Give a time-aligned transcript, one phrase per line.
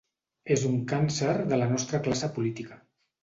[0.55, 2.79] És un càncer de la nostra classe política.